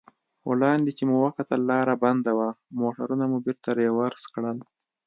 وړاندې 0.49 0.91
چې 0.97 1.03
مو 1.09 1.15
وکتل 1.25 1.59
لار 1.69 1.87
بنده 2.03 2.31
وه، 2.37 2.49
موټرونه 2.79 3.23
مو 3.31 3.37
بېرته 3.45 3.69
رېورس 3.79 4.23
کړل. 4.33 4.57